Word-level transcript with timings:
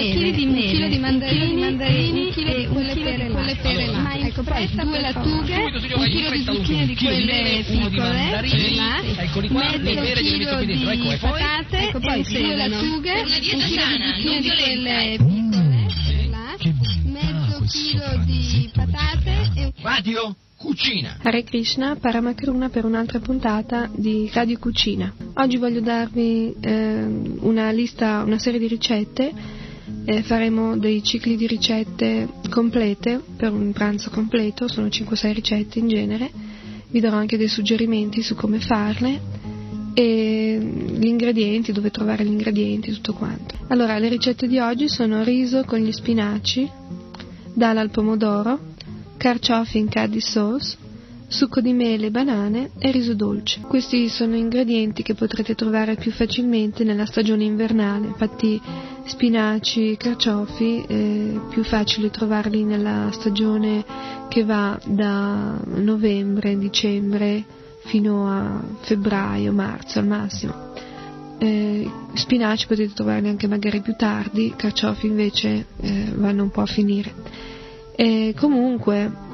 Mele, 0.00 0.30
di 0.32 0.46
mele, 0.46 0.60
un 0.60 0.72
chilo 0.72 0.88
di 0.88 0.98
mandarini, 0.98 1.60
mandarini 1.60 2.24
un 2.26 2.32
chilo 2.32 2.56
di 2.56 2.66
quelle 2.66 2.94
pere, 2.94 3.30
quelle 3.30 3.56
pere 3.56 3.86
là. 3.86 4.14
Ecco, 4.14 4.42
poi 4.42 4.68
due 4.70 5.00
lattughe, 5.00 5.56
un 5.94 6.04
chilo 6.04 6.30
di 6.30 6.42
zucchine 6.42 6.86
di 6.86 6.96
quelle 6.96 7.64
piccole, 7.66 8.30
là, 8.74 9.02
mezzo 9.48 10.16
chilo 10.20 10.64
di 10.64 10.84
patate, 11.20 11.78
ecco, 11.78 12.00
poi 12.00 12.22
due 12.22 12.56
lattughe, 12.56 13.20
un 13.20 13.26
chilo 13.40 13.60
di 13.60 13.68
zucchine 13.68 14.40
di 14.40 14.48
quelle 14.48 15.16
piccole, 15.18 16.28
là, 16.28 16.56
mezzo 17.04 17.64
chilo 17.68 18.24
di 18.24 18.70
patate 18.72 19.50
e... 19.54 19.72
Radio 19.82 20.36
Cucina. 20.56 21.16
Hare 21.22 21.42
Krishna, 21.42 21.96
Paramakruna 21.96 22.68
per 22.68 22.84
un'altra 22.84 23.18
puntata 23.18 23.88
di 23.94 24.30
Radio 24.32 24.58
Cucina. 24.58 25.10
Oggi 25.34 25.56
voglio 25.56 25.80
darvi 25.80 26.54
eh, 26.60 27.02
una 27.40 27.70
lista, 27.70 28.22
una 28.24 28.38
serie 28.38 28.58
di 28.58 28.68
ricette 28.68 29.32
eh, 30.10 30.24
faremo 30.24 30.76
dei 30.76 31.04
cicli 31.04 31.36
di 31.36 31.46
ricette 31.46 32.28
complete 32.50 33.22
per 33.36 33.52
un 33.52 33.70
pranzo 33.70 34.10
completo, 34.10 34.66
sono 34.66 34.88
5-6 34.88 35.32
ricette 35.32 35.78
in 35.78 35.86
genere, 35.86 36.28
vi 36.88 36.98
darò 36.98 37.16
anche 37.16 37.36
dei 37.36 37.46
suggerimenti 37.46 38.20
su 38.20 38.34
come 38.34 38.58
farle 38.58 39.20
e 39.94 40.58
gli 40.58 41.06
ingredienti, 41.06 41.70
dove 41.70 41.92
trovare 41.92 42.24
gli 42.24 42.32
ingredienti, 42.32 42.90
tutto 42.90 43.12
quanto. 43.12 43.54
Allora, 43.68 43.98
le 43.98 44.08
ricette 44.08 44.48
di 44.48 44.58
oggi 44.58 44.88
sono 44.88 45.22
riso 45.22 45.62
con 45.62 45.78
gli 45.78 45.92
spinaci, 45.92 46.68
dalla 47.54 47.80
al 47.80 47.90
pomodoro, 47.90 48.58
carciofi 49.16 49.78
in 49.78 49.88
curry 49.88 50.20
sauce, 50.20 50.76
succo 51.30 51.60
di 51.60 51.72
mele, 51.72 52.10
banane 52.10 52.70
e 52.78 52.90
riso 52.90 53.14
dolce. 53.14 53.60
Questi 53.60 54.08
sono 54.08 54.34
ingredienti 54.34 55.04
che 55.04 55.14
potrete 55.14 55.54
trovare 55.54 55.94
più 55.94 56.10
facilmente 56.10 56.82
nella 56.82 57.06
stagione 57.06 57.44
invernale, 57.44 58.08
infatti 58.08 58.60
spinaci, 59.04 59.96
carciofi 59.96 60.82
è 60.86 61.40
più 61.48 61.62
facile 61.62 62.10
trovarli 62.10 62.64
nella 62.64 63.10
stagione 63.12 63.84
che 64.28 64.44
va 64.44 64.78
da 64.84 65.60
novembre, 65.64 66.58
dicembre 66.58 67.44
fino 67.84 68.28
a 68.28 68.60
febbraio, 68.80 69.52
marzo 69.52 70.00
al 70.00 70.06
massimo. 70.06 70.68
Eh, 71.38 71.88
spinaci 72.12 72.66
potete 72.66 72.92
trovarli 72.92 73.28
anche 73.28 73.46
magari 73.46 73.80
più 73.80 73.94
tardi, 73.96 74.52
carciofi 74.56 75.06
invece 75.06 75.66
eh, 75.80 76.12
vanno 76.16 76.42
un 76.42 76.50
po' 76.50 76.62
a 76.62 76.66
finire. 76.66 77.14
E 77.94 78.34
comunque 78.36 79.28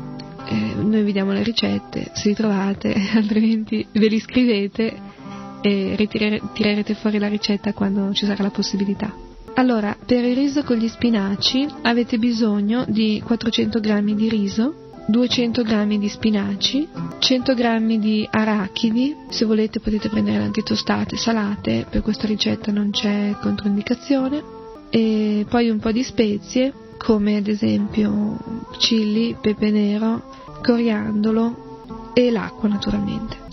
eh, 0.46 0.74
noi 0.76 1.02
vi 1.02 1.12
diamo 1.12 1.32
le 1.32 1.42
ricette, 1.42 2.10
se 2.14 2.28
li 2.28 2.34
trovate, 2.34 2.94
altrimenti 3.14 3.86
ve 3.92 4.08
li 4.08 4.20
scrivete 4.20 5.14
e 5.60 5.94
ritirere, 5.96 6.40
tirerete 6.52 6.94
fuori 6.94 7.18
la 7.18 7.28
ricetta 7.28 7.72
quando 7.72 8.12
ci 8.12 8.26
sarà 8.26 8.42
la 8.42 8.50
possibilità. 8.50 9.14
Allora, 9.54 9.96
per 10.04 10.22
il 10.24 10.36
riso 10.36 10.62
con 10.62 10.76
gli 10.76 10.88
spinaci 10.88 11.66
avete 11.82 12.18
bisogno 12.18 12.84
di 12.86 13.22
400 13.24 13.80
g 13.80 14.14
di 14.14 14.28
riso, 14.28 14.92
200 15.08 15.62
g 15.62 15.98
di 15.98 16.08
spinaci, 16.08 16.88
100 17.18 17.54
g 17.54 17.96
di 17.98 18.28
arachidi, 18.30 19.14
se 19.30 19.44
volete 19.44 19.80
potete 19.80 20.08
prendere 20.08 20.42
anche 20.42 20.62
tostate, 20.62 21.16
salate, 21.16 21.86
per 21.88 22.02
questa 22.02 22.26
ricetta 22.26 22.70
non 22.70 22.90
c'è 22.90 23.34
controindicazione, 23.40 24.42
e 24.90 25.46
poi 25.48 25.70
un 25.70 25.78
po' 25.78 25.90
di 25.90 26.02
spezie 26.02 26.72
come 26.98 27.36
ad 27.36 27.46
esempio 27.46 28.38
chili, 28.78 29.36
pepe 29.40 29.70
nero, 29.70 30.22
coriandolo 30.62 32.12
e 32.14 32.30
l'acqua 32.30 32.68
naturalmente. 32.68 33.44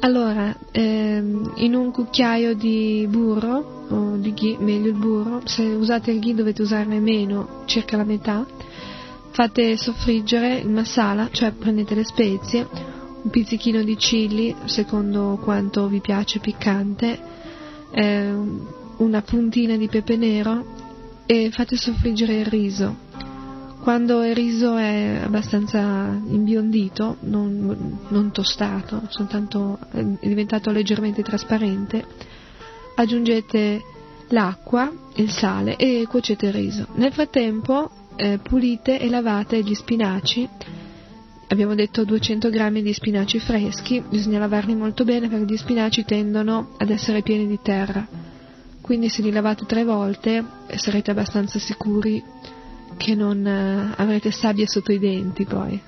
Allora, 0.00 0.54
ehm, 0.70 1.52
in 1.56 1.74
un 1.74 1.90
cucchiaio 1.90 2.54
di 2.54 3.06
burro 3.08 3.86
o 3.88 4.16
di 4.16 4.32
ghee, 4.32 4.56
meglio 4.58 4.88
il 4.88 4.96
burro, 4.96 5.40
se 5.44 5.62
usate 5.62 6.10
il 6.10 6.20
ghee 6.20 6.34
dovete 6.34 6.62
usarne 6.62 7.00
meno, 7.00 7.62
circa 7.64 7.96
la 7.96 8.04
metà, 8.04 8.46
fate 9.30 9.76
soffriggere 9.76 10.58
il 10.58 10.68
masala, 10.68 11.28
cioè 11.30 11.52
prendete 11.52 11.94
le 11.94 12.04
spezie, 12.04 12.68
un 13.22 13.30
pizzichino 13.30 13.82
di 13.82 13.96
chili 13.96 14.54
secondo 14.66 15.38
quanto 15.42 15.88
vi 15.88 16.00
piace 16.00 16.38
piccante, 16.38 17.18
ehm, 17.90 18.66
una 18.98 19.22
puntina 19.22 19.76
di 19.76 19.88
pepe 19.88 20.16
nero 20.16 20.64
e 21.26 21.50
fate 21.50 21.76
soffriggere 21.76 22.36
il 22.36 22.46
riso. 22.46 23.04
Quando 23.82 24.24
il 24.24 24.34
riso 24.34 24.76
è 24.76 25.20
abbastanza 25.22 26.18
imbiondito, 26.28 27.18
non, 27.20 27.98
non 28.08 28.32
tostato, 28.32 29.02
soltanto 29.08 29.78
è 29.92 30.02
diventato 30.26 30.70
leggermente 30.70 31.22
trasparente, 31.22 32.04
aggiungete 32.96 33.82
l'acqua, 34.28 34.92
il 35.14 35.30
sale 35.30 35.76
e 35.76 36.04
cuocete 36.08 36.46
il 36.46 36.52
riso. 36.52 36.86
Nel 36.94 37.12
frattempo 37.12 37.90
eh, 38.16 38.38
pulite 38.38 38.98
e 38.98 39.08
lavate 39.08 39.62
gli 39.62 39.74
spinaci. 39.74 40.48
Abbiamo 41.48 41.76
detto 41.76 42.04
200 42.04 42.50
g 42.50 42.82
di 42.82 42.92
spinaci 42.92 43.38
freschi, 43.38 44.02
bisogna 44.08 44.40
lavarli 44.40 44.74
molto 44.74 45.04
bene 45.04 45.28
perché 45.28 45.44
gli 45.44 45.56
spinaci 45.56 46.04
tendono 46.04 46.74
ad 46.78 46.90
essere 46.90 47.22
pieni 47.22 47.46
di 47.46 47.60
terra 47.62 48.25
quindi 48.86 49.08
se 49.08 49.20
li 49.20 49.32
lavate 49.32 49.66
tre 49.66 49.82
volte 49.82 50.44
sarete 50.76 51.10
abbastanza 51.10 51.58
sicuri 51.58 52.22
che 52.96 53.16
non 53.16 53.44
eh, 53.44 53.94
avrete 53.96 54.30
sabbia 54.30 54.64
sotto 54.66 54.92
i 54.92 55.00
denti 55.00 55.44
poi. 55.44 55.78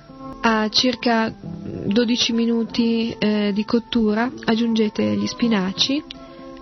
A 0.40 0.68
circa 0.68 1.32
12 1.32 2.32
minuti 2.32 3.14
eh, 3.16 3.52
di 3.54 3.64
cottura 3.64 4.28
aggiungete 4.44 5.14
gli 5.14 5.26
spinaci 5.26 6.02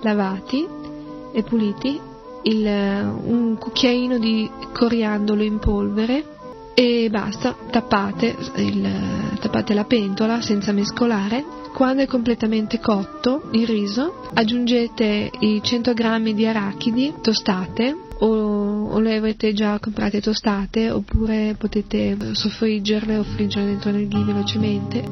lavati 0.02 0.66
e 1.32 1.42
puliti, 1.42 1.98
il, 2.42 2.66
un 2.66 3.56
cucchiaino 3.58 4.18
di 4.18 4.48
coriandolo 4.74 5.42
in 5.42 5.58
polvere 5.58 6.35
e 6.78 7.08
basta, 7.10 7.56
tappate, 7.70 8.36
il, 8.56 8.86
tappate 9.40 9.72
la 9.72 9.84
pentola 9.84 10.42
senza 10.42 10.72
mescolare 10.72 11.42
quando 11.72 12.02
è 12.02 12.06
completamente 12.06 12.80
cotto 12.80 13.48
il 13.52 13.66
riso, 13.66 14.28
aggiungete 14.34 15.30
i 15.38 15.62
100 15.62 15.94
g 15.94 16.32
di 16.34 16.46
arachidi 16.46 17.14
tostate 17.22 17.96
o, 18.18 18.26
o, 18.26 18.98
le 18.98 19.16
avete 19.16 19.54
già 19.54 19.78
comprate 19.78 20.20
tostate 20.20 20.90
oppure 20.90 21.54
potete 21.58 22.16
soffriggerle 22.32 23.16
o 23.16 23.22
friggerle 23.22 23.68
dentro 23.68 23.90
nel 23.90 24.06
ghee 24.06 24.24
velocemente 24.24 25.02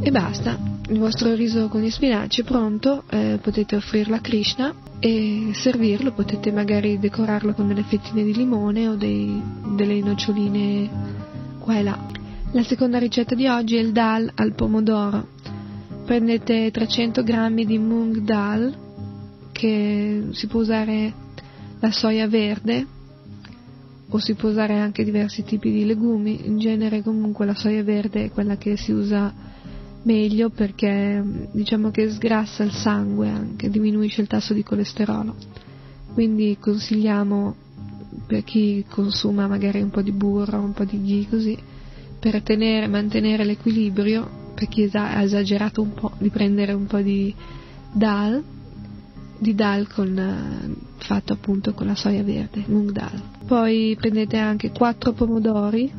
e 0.00 0.10
basta. 0.10 0.73
Il 0.88 0.98
vostro 0.98 1.34
riso 1.34 1.68
con 1.68 1.80
gli 1.80 1.90
spinaci 1.90 2.42
è 2.42 2.44
pronto, 2.44 3.04
eh, 3.08 3.38
potete 3.40 3.76
offrirlo 3.76 4.14
a 4.16 4.20
Krishna 4.20 4.74
e 4.98 5.50
servirlo, 5.54 6.12
potete 6.12 6.52
magari 6.52 6.98
decorarlo 6.98 7.54
con 7.54 7.68
delle 7.68 7.84
fettine 7.84 8.22
di 8.22 8.34
limone 8.34 8.88
o 8.88 8.94
dei, 8.94 9.40
delle 9.74 10.00
noccioline 10.00 10.90
qua 11.58 11.78
e 11.78 11.82
là. 11.82 12.06
La 12.52 12.62
seconda 12.62 12.98
ricetta 12.98 13.34
di 13.34 13.46
oggi 13.46 13.76
è 13.76 13.80
il 13.80 13.92
dal 13.92 14.30
al 14.34 14.54
pomodoro 14.54 15.32
prendete 16.04 16.70
300 16.70 17.22
g 17.22 17.64
di 17.64 17.78
mung 17.78 18.18
dal 18.18 18.72
che 19.52 20.28
si 20.32 20.46
può 20.46 20.60
usare 20.60 21.12
la 21.80 21.90
soia 21.90 22.28
verde 22.28 22.86
o 24.08 24.18
si 24.18 24.34
può 24.34 24.50
usare 24.50 24.78
anche 24.78 25.02
diversi 25.02 25.44
tipi 25.44 25.72
di 25.72 25.86
legumi 25.86 26.46
in 26.46 26.58
genere 26.58 27.02
comunque 27.02 27.46
la 27.46 27.54
soia 27.54 27.82
verde 27.82 28.24
è 28.24 28.30
quella 28.30 28.56
che 28.56 28.76
si 28.76 28.92
usa 28.92 29.32
meglio 30.04 30.50
perché 30.50 31.22
diciamo 31.52 31.90
che 31.90 32.10
sgrassa 32.10 32.62
il 32.62 32.72
sangue 32.72 33.28
anche 33.28 33.68
diminuisce 33.68 34.22
il 34.22 34.26
tasso 34.26 34.54
di 34.54 34.62
colesterolo 34.62 35.34
quindi 36.12 36.56
consigliamo 36.58 37.54
per 38.26 38.44
chi 38.44 38.84
consuma 38.88 39.46
magari 39.46 39.82
un 39.82 39.90
po' 39.90 40.02
di 40.02 40.12
burro 40.12 40.58
un 40.58 40.72
po' 40.72 40.84
di 40.84 41.02
ghee 41.02 41.28
così 41.28 41.58
per 42.24 42.40
tenere, 42.40 42.86
mantenere 42.86 43.44
l'equilibrio 43.44 44.26
per 44.54 44.66
chi 44.68 44.88
ha 44.94 45.20
esagerato 45.20 45.82
un 45.82 45.92
po', 45.92 46.12
di 46.16 46.30
prendere 46.30 46.72
un 46.72 46.86
po' 46.86 47.00
di 47.00 47.34
dal, 47.92 48.42
di 49.38 49.54
dal 49.54 49.86
con, 49.88 50.74
fatto 50.96 51.32
appunto 51.34 51.74
con 51.74 51.86
la 51.86 51.94
soia 51.94 52.22
verde, 52.22 52.64
mung 52.66 52.90
dal. 52.92 53.20
Poi 53.46 53.94
prendete 54.00 54.38
anche 54.38 54.70
4 54.70 55.12
pomodori, 55.12 55.92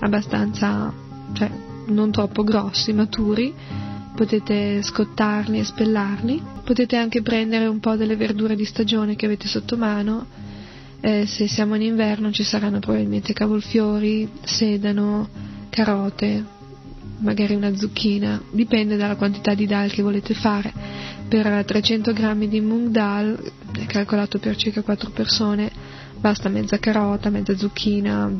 abbastanza, 0.00 0.92
cioè 1.32 1.50
non 1.86 2.10
troppo 2.10 2.44
grossi, 2.44 2.92
maturi, 2.92 3.54
potete 4.16 4.82
scottarli 4.82 5.58
e 5.58 5.64
spellarli. 5.64 6.42
Potete 6.64 6.96
anche 6.96 7.22
prendere 7.22 7.66
un 7.66 7.78
po' 7.78 7.94
delle 7.94 8.16
verdure 8.16 8.56
di 8.56 8.64
stagione 8.64 9.14
che 9.14 9.26
avete 9.26 9.46
sotto 9.46 9.76
mano. 9.76 10.26
Eh, 11.00 11.26
se 11.26 11.46
siamo 11.46 11.76
in 11.76 11.82
inverno 11.82 12.32
ci 12.32 12.42
saranno 12.42 12.80
probabilmente 12.80 13.32
cavolfiori, 13.32 14.28
sedano, 14.42 15.28
carote, 15.68 16.44
magari 17.18 17.54
una 17.54 17.76
zucchina, 17.76 18.42
dipende 18.50 18.96
dalla 18.96 19.16
quantità 19.16 19.54
di 19.54 19.66
dal 19.66 19.92
che 19.92 20.02
volete 20.02 20.34
fare. 20.34 20.72
Per 21.28 21.64
300 21.64 22.12
g 22.12 22.46
di 22.46 22.60
mung 22.60 22.88
dal, 22.88 23.38
calcolato 23.86 24.38
per 24.38 24.56
circa 24.56 24.82
4 24.82 25.10
persone, 25.10 25.70
basta 26.18 26.48
mezza 26.48 26.78
carota, 26.78 27.30
mezza 27.30 27.56
zucchina, 27.56 28.32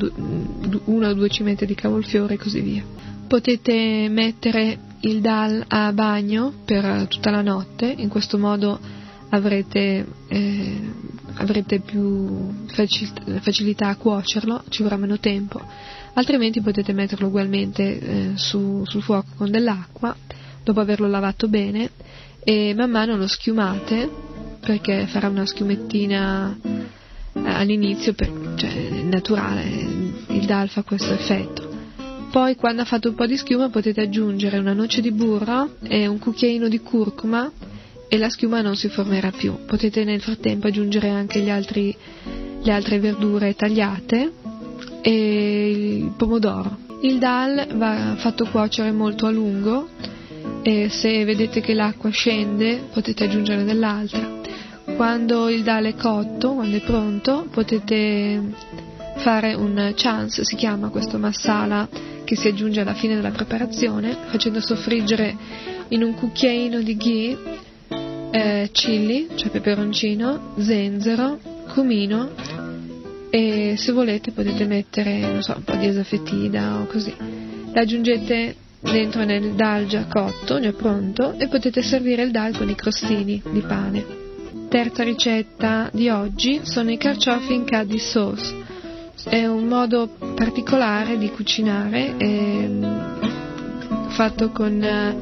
una 0.85 1.09
o 1.09 1.13
due 1.13 1.29
cimette 1.29 1.65
di 1.65 1.75
cavolfiore 1.75 2.33
e 2.33 2.37
così 2.37 2.61
via. 2.61 2.83
Potete 3.27 4.07
mettere 4.09 4.79
il 5.01 5.21
dal 5.21 5.63
a 5.67 5.91
bagno 5.91 6.53
per 6.65 7.07
tutta 7.07 7.29
la 7.29 7.41
notte, 7.41 7.85
in 7.85 8.07
questo 8.07 8.37
modo 8.37 8.79
avrete, 9.29 10.05
eh, 10.27 10.81
avrete 11.33 11.79
più 11.79 12.65
facilità 12.67 13.89
a 13.89 13.95
cuocerlo, 13.95 14.63
ci 14.69 14.81
vorrà 14.81 14.97
meno 14.97 15.19
tempo, 15.19 15.61
altrimenti 16.13 16.61
potete 16.61 16.93
metterlo 16.93 17.27
ugualmente 17.27 17.99
eh, 17.99 18.31
su, 18.35 18.83
sul 18.85 19.01
fuoco 19.01 19.29
con 19.35 19.51
dell'acqua 19.51 20.15
dopo 20.63 20.79
averlo 20.79 21.07
lavato 21.07 21.47
bene. 21.47 21.89
E 22.43 22.73
man 22.73 22.89
mano 22.89 23.17
lo 23.17 23.27
schiumate 23.27 24.09
perché 24.59 25.05
farà 25.07 25.27
una 25.27 25.45
schiumettina 25.45 26.57
eh, 26.63 26.79
all'inizio, 27.33 28.13
per, 28.13 28.53
cioè 28.55 29.01
naturale, 29.03 29.63
il 30.27 30.45
dal 30.45 30.69
fa 30.69 30.83
questo 30.83 31.13
effetto. 31.13 31.66
Poi 32.31 32.55
quando 32.55 32.81
ha 32.81 32.85
fatto 32.85 33.09
un 33.09 33.15
po' 33.15 33.25
di 33.25 33.37
schiuma 33.37 33.69
potete 33.69 34.01
aggiungere 34.01 34.57
una 34.57 34.73
noce 34.73 35.01
di 35.01 35.11
burro 35.11 35.77
e 35.83 36.07
un 36.07 36.19
cucchiaino 36.19 36.67
di 36.67 36.79
curcuma 36.79 37.51
e 38.09 38.17
la 38.17 38.29
schiuma 38.29 38.61
non 38.61 38.75
si 38.75 38.89
formerà 38.89 39.31
più. 39.31 39.65
Potete 39.65 40.03
nel 40.03 40.21
frattempo 40.21 40.67
aggiungere 40.67 41.09
anche 41.09 41.49
altri, 41.49 41.95
le 42.61 42.71
altre 42.71 42.99
verdure 42.99 43.55
tagliate 43.55 44.31
e 45.01 45.69
il 45.69 46.13
pomodoro. 46.17 46.85
Il 47.01 47.17
dal 47.17 47.67
va 47.75 48.15
fatto 48.17 48.45
cuocere 48.45 48.91
molto 48.91 49.25
a 49.25 49.31
lungo 49.31 49.87
e 50.63 50.89
se 50.89 51.23
vedete 51.23 51.61
che 51.61 51.73
l'acqua 51.73 52.09
scende 52.09 52.87
potete 52.91 53.25
aggiungere 53.25 53.63
dell'altra. 53.63 54.35
Quando 54.95 55.47
il 55.49 55.63
dal 55.63 55.85
è 55.85 55.95
cotto, 55.95 56.53
quando 56.53 56.77
è 56.77 56.81
pronto, 56.81 57.47
potete 57.51 58.41
fare 59.17 59.53
un 59.53 59.93
chance, 59.95 60.43
si 60.43 60.55
chiama 60.55 60.89
questo 60.89 61.17
massala 61.17 61.87
che 62.23 62.35
si 62.35 62.47
aggiunge 62.47 62.81
alla 62.81 62.93
fine 62.93 63.15
della 63.15 63.31
preparazione, 63.31 64.15
facendo 64.29 64.59
soffriggere 64.59 65.35
in 65.89 66.03
un 66.03 66.13
cucchiaino 66.13 66.81
di 66.81 66.97
ghee 66.97 67.37
eh, 68.31 68.69
chili, 68.71 69.29
cioè 69.35 69.49
peperoncino, 69.49 70.55
zenzero, 70.57 71.39
cumino 71.73 72.31
e 73.29 73.75
se 73.77 73.91
volete 73.91 74.31
potete 74.31 74.65
mettere 74.65 75.41
so, 75.41 75.53
un 75.55 75.63
po' 75.63 75.75
di 75.75 75.87
esafetida 75.87 76.79
o 76.79 76.85
così. 76.85 77.13
L'aggiungete 77.73 78.55
dentro 78.79 79.23
nel 79.23 79.53
dal 79.53 79.85
già 79.87 80.05
cotto, 80.05 80.59
già 80.59 80.71
pronto 80.73 81.33
e 81.37 81.47
potete 81.47 81.81
servire 81.81 82.23
il 82.23 82.31
dal 82.31 82.55
con 82.55 82.69
i 82.69 82.75
crostini 82.75 83.41
di 83.51 83.61
pane. 83.61 84.25
Terza 84.69 85.03
ricetta 85.03 85.89
di 85.93 86.09
oggi 86.09 86.61
sono 86.63 86.91
i 86.91 86.97
carciofi 86.97 87.53
in 87.53 87.63
caddy 87.63 87.99
sauce. 87.99 88.66
È 89.23 89.45
un 89.45 89.65
modo 89.65 90.07
particolare 90.35 91.17
di 91.17 91.29
cucinare 91.31 92.15
ehm, 92.17 94.09
fatto 94.09 94.51
con 94.51 94.81
eh, 94.81 95.15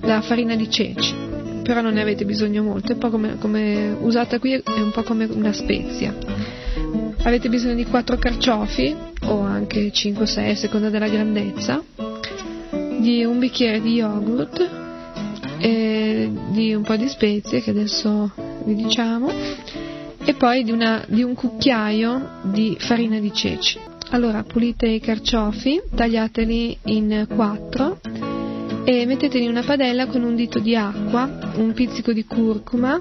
la 0.00 0.20
farina 0.20 0.54
di 0.56 0.68
ceci. 0.68 1.14
Però 1.62 1.80
non 1.80 1.94
ne 1.94 2.02
avete 2.02 2.24
bisogno 2.24 2.62
molto, 2.62 2.96
come, 2.96 3.38
come 3.38 3.96
usata 4.00 4.38
qui 4.38 4.52
è 4.52 4.62
un 4.80 4.90
po' 4.92 5.02
come 5.02 5.24
una 5.26 5.52
spezia. 5.52 6.14
Avete 7.22 7.48
bisogno 7.48 7.74
di 7.74 7.84
4 7.84 8.16
carciofi 8.18 8.94
o 9.24 9.40
anche 9.40 9.90
5-6 9.90 10.50
a 10.50 10.54
seconda 10.54 10.90
della 10.90 11.08
grandezza, 11.08 11.82
di 12.98 13.24
un 13.24 13.38
bicchiere 13.38 13.80
di 13.80 13.94
yogurt 13.94 14.70
e 15.58 16.30
di 16.50 16.74
un 16.74 16.82
po' 16.82 16.96
di 16.96 17.08
spezie 17.08 17.60
che 17.60 17.70
adesso 17.70 18.32
vi 18.64 18.74
diciamo 18.74 19.28
e 20.26 20.34
poi 20.34 20.64
di, 20.64 20.72
una, 20.72 21.04
di 21.06 21.22
un 21.22 21.34
cucchiaio 21.34 22.40
di 22.42 22.76
farina 22.80 23.20
di 23.20 23.32
ceci. 23.32 23.78
Allora 24.10 24.42
pulite 24.42 24.88
i 24.88 24.98
carciofi, 24.98 25.80
tagliateli 25.94 26.78
in 26.86 27.26
4 27.32 28.00
e 28.84 29.06
metteteli 29.06 29.44
in 29.44 29.50
una 29.50 29.62
padella 29.62 30.06
con 30.06 30.24
un 30.24 30.34
dito 30.34 30.58
di 30.58 30.74
acqua, 30.74 31.52
un 31.54 31.72
pizzico 31.72 32.12
di 32.12 32.24
curcuma, 32.24 33.00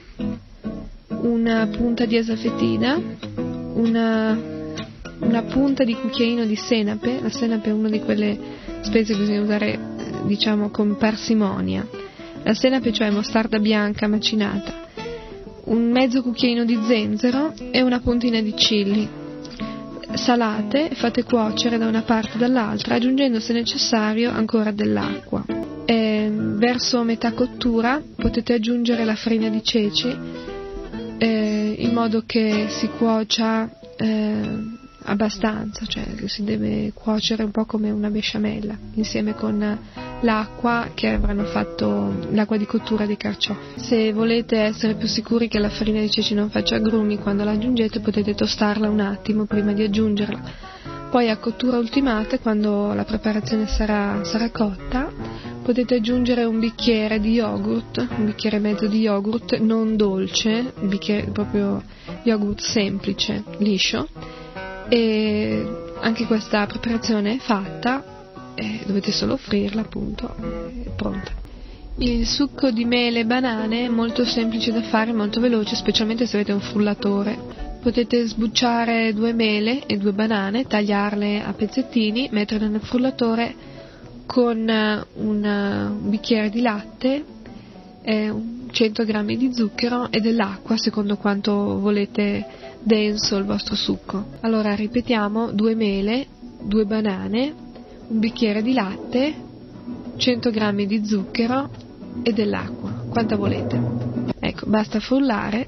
una 1.08 1.68
punta 1.68 2.06
di 2.06 2.16
esafetina, 2.16 3.02
una, 3.74 4.40
una 5.20 5.42
punta 5.44 5.84
di 5.84 5.96
cucchiaino 5.96 6.46
di 6.46 6.56
senape, 6.56 7.22
la 7.22 7.30
senape 7.30 7.70
è 7.70 7.74
una 7.74 7.90
di 7.90 8.02
quelle 8.02 8.38
spezie 8.82 9.16
che 9.16 9.22
bisogna 9.22 9.42
usare 9.42 9.80
diciamo 10.26 10.70
con 10.70 10.96
parsimonia, 10.96 11.88
la 12.44 12.54
senape 12.54 12.94
cioè 12.94 13.10
mostarda 13.10 13.58
bianca 13.58 14.08
macinata, 14.08 14.85
un 15.66 15.92
mezzo 15.92 16.22
cucchiaino 16.22 16.66
di 16.66 16.80
zenzero 16.88 17.54
e 17.72 17.82
una 17.82 18.00
puntina 18.00 18.42
di 18.42 18.54
chilli. 18.54 19.08
Salate 20.14 20.90
e 20.90 20.96
fate 20.96 21.24
cuocere 21.24 21.78
da 21.78 21.88
una 21.88 22.04
parte 22.04 22.36
e 22.36 22.38
dall'altra 22.38 22.96
aggiungendo 22.96 23.40
se 23.40 23.54
necessario 23.54 24.32
ancora 24.32 24.72
dell'acqua 24.72 25.44
eh, 25.86 26.32
verso 26.32 27.04
metà 27.04 27.34
cottura 27.34 28.02
potete 28.16 28.54
aggiungere 28.54 29.06
la 29.06 29.16
farina 29.16 29.50
di 29.50 29.64
ceci 29.64 30.16
eh, 31.18 31.76
in 31.78 31.94
modo 31.94 32.24
che 32.26 32.68
si 32.70 32.88
cuocia 32.90 33.70
eh, 33.98 34.74
abbastanza, 35.04 35.86
cioè 35.86 36.04
si 36.26 36.44
deve 36.44 36.92
cuocere 36.94 37.44
un 37.44 37.52
po' 37.52 37.66
come 37.66 37.92
una 37.92 38.10
besciamella 38.10 38.76
insieme 38.96 39.36
con 39.36 39.80
l'acqua 40.26 40.90
che 40.94 41.08
avranno 41.08 41.46
fatto 41.46 42.14
l'acqua 42.32 42.58
di 42.58 42.66
cottura 42.66 43.06
dei 43.06 43.16
carciofi. 43.16 43.80
Se 43.80 44.12
volete 44.12 44.58
essere 44.58 44.96
più 44.96 45.08
sicuri 45.08 45.48
che 45.48 45.60
la 45.60 45.70
farina 45.70 46.02
di 46.02 46.10
ceci 46.10 46.34
non 46.34 46.50
faccia 46.50 46.76
agrumi 46.76 47.18
quando 47.20 47.46
la 47.46 47.52
aggiungete 47.52 48.02
potete 48.02 48.34
tostarla 48.34 48.90
un 48.90 49.00
attimo 49.00 49.46
prima 49.46 49.72
di 49.72 49.84
aggiungerla. 49.84 50.74
Poi 51.12 51.30
a 51.30 51.38
cottura 51.38 51.78
ultimata, 51.78 52.40
quando 52.40 52.94
la 52.94 53.06
preparazione 53.06 53.68
sarà, 53.68 54.22
sarà 54.24 54.50
cotta, 54.50 55.10
potete 55.64 55.96
aggiungere 55.96 56.44
un 56.44 56.60
bicchiere 56.60 57.22
di 57.22 57.34
yogurt, 57.34 58.06
un 58.18 58.26
bicchiere 58.26 58.58
e 58.58 58.60
mezzo 58.60 58.88
di 58.88 59.00
yogurt 59.00 59.58
non 59.60 59.96
dolce, 59.96 60.74
un 60.78 60.90
bicchiere 60.90 61.32
proprio 61.32 61.82
yogurt 62.24 62.60
semplice, 62.60 63.44
liscio 63.60 64.10
e 64.90 65.66
anche 66.02 66.26
questa 66.26 66.66
preparazione 66.66 67.36
è 67.36 67.38
fatta, 67.38 68.15
eh, 68.56 68.82
dovete 68.86 69.12
solo 69.12 69.34
offrirla 69.34 69.82
appunto, 69.82 70.36
è 70.84 70.90
pronta. 70.96 71.44
Il 71.98 72.28
succo 72.28 72.72
di 72.72 72.84
mele 72.84 73.22
e 73.22 73.26
banane 73.26 73.86
è 73.86 73.88
molto 73.88 74.26
semplice 74.26 74.74
da 74.74 74.82
fare, 74.82 75.14
molto 75.14 75.40
veloce, 75.40 75.76
specialmente 75.76 76.26
se 76.26 76.36
avete 76.36 76.52
un 76.52 76.60
frullatore. 76.60 77.38
Potete 77.82 78.26
sbucciare 78.26 79.14
due 79.14 79.32
mele 79.32 79.86
e 79.86 79.98
due 79.98 80.12
banane, 80.12 80.66
tagliarle 80.66 81.42
a 81.42 81.54
pezzettini, 81.54 82.28
metterle 82.32 82.68
nel 82.68 82.82
frullatore 82.82 83.56
con 84.26 84.68
eh, 84.68 85.06
un, 85.14 85.44
eh, 85.46 85.86
un 85.86 86.10
bicchiere 86.10 86.50
di 86.50 86.62
latte, 86.62 87.24
eh, 88.02 88.34
100 88.72 89.06
g 89.06 89.36
di 89.38 89.54
zucchero 89.54 90.12
e 90.12 90.20
dell'acqua 90.20 90.76
secondo 90.76 91.16
quanto 91.16 91.80
volete 91.80 92.46
denso 92.82 93.38
il 93.38 93.46
vostro 93.46 93.76
succo. 93.76 94.32
Allora 94.42 94.76
ripetiamo, 94.76 95.52
due 95.52 95.76
mele, 95.76 96.28
due 96.62 96.84
banane, 96.84 97.65
un 98.08 98.20
bicchiere 98.20 98.62
di 98.62 98.74
latte, 98.74 99.34
100 100.16 100.50
g 100.50 100.86
di 100.86 101.06
zucchero 101.06 101.70
e 102.24 102.34
dell'acqua, 102.34 103.06
quanta 103.10 103.36
volete. 103.36 103.80
Ecco, 104.40 104.68
basta 104.68 105.00
frullare 105.00 105.68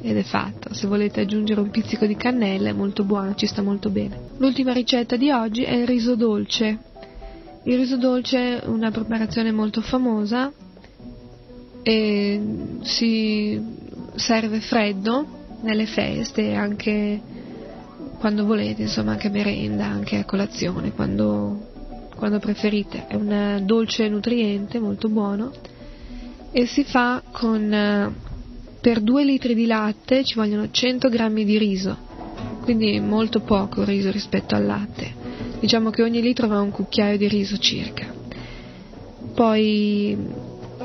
ed 0.00 0.16
è 0.16 0.22
fatto. 0.22 0.72
Se 0.74 0.86
volete 0.86 1.20
aggiungere 1.20 1.60
un 1.60 1.70
pizzico 1.70 2.06
di 2.06 2.16
cannella 2.16 2.68
è 2.68 2.72
molto 2.72 3.04
buono, 3.04 3.34
ci 3.34 3.46
sta 3.46 3.62
molto 3.62 3.90
bene. 3.90 4.30
L'ultima 4.36 4.72
ricetta 4.72 5.16
di 5.16 5.30
oggi 5.30 5.62
è 5.62 5.74
il 5.74 5.86
riso 5.86 6.14
dolce. 6.14 6.78
Il 7.64 7.76
riso 7.76 7.96
dolce 7.96 8.60
è 8.60 8.66
una 8.66 8.90
preparazione 8.90 9.50
molto 9.52 9.80
famosa 9.80 10.52
e 11.82 12.40
si 12.82 13.60
serve 14.14 14.60
freddo 14.60 15.26
nelle 15.62 15.86
feste, 15.86 16.54
anche 16.54 17.20
quando 18.18 18.44
volete, 18.44 18.82
insomma 18.82 19.12
anche 19.12 19.28
merenda, 19.28 19.86
anche 19.86 20.18
a 20.18 20.24
colazione, 20.24 20.92
quando, 20.92 21.67
quando 22.18 22.40
preferite. 22.40 23.06
È 23.06 23.14
un 23.14 23.62
dolce 23.64 24.08
nutriente 24.08 24.80
molto 24.80 25.08
buono 25.08 25.52
e 26.50 26.66
si 26.66 26.84
fa 26.84 27.22
con 27.30 28.14
per 28.80 29.00
2 29.00 29.24
litri 29.24 29.54
di 29.54 29.66
latte 29.66 30.24
ci 30.24 30.34
vogliono 30.34 30.70
100 30.70 31.08
grammi 31.08 31.44
di 31.44 31.58
riso, 31.58 31.96
quindi 32.62 33.00
molto 33.00 33.40
poco 33.40 33.84
riso 33.84 34.10
rispetto 34.10 34.54
al 34.54 34.66
latte. 34.66 35.14
Diciamo 35.60 35.90
che 35.90 36.02
ogni 36.02 36.20
litro 36.20 36.46
va 36.46 36.60
un 36.60 36.70
cucchiaio 36.70 37.16
di 37.16 37.28
riso 37.28 37.58
circa. 37.58 38.06
Poi 39.34 40.16